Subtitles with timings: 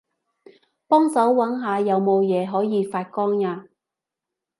[0.87, 3.67] 幫手搵下有冇嘢可以發光吖